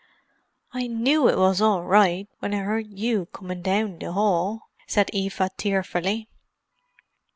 [0.73, 5.51] "I knew it was orright when I 'eard you comin' down the 'all," said Eva
[5.57, 6.27] tearfully.